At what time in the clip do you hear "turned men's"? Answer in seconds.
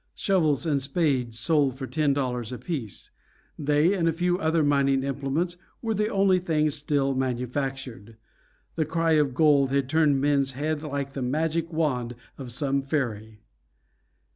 9.87-10.53